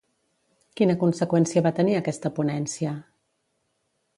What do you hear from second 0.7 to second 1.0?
Quina